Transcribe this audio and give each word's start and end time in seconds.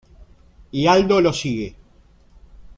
Y 0.71 0.87
Aldo 0.87 1.21
lo 1.21 1.31
sigue. 1.31 1.75